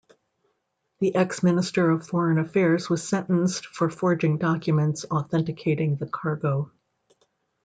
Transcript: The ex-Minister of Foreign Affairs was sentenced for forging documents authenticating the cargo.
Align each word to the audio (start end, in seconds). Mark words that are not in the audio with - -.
The 0.97 1.13
ex-Minister 1.13 1.91
of 1.91 2.07
Foreign 2.07 2.39
Affairs 2.39 2.89
was 2.89 3.07
sentenced 3.07 3.67
for 3.67 3.87
forging 3.91 4.39
documents 4.39 5.05
authenticating 5.11 5.97
the 5.97 6.07
cargo. 6.07 6.71